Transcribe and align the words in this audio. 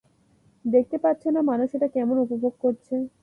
দেখতে 0.65 0.97
পাচ্ছো 1.03 1.27
না, 1.31 1.41
মানুষ 1.51 1.69
এটা 1.73 1.87
কেমন 1.95 2.15
উপভোগ 2.25 2.53
করছে? 2.63 2.95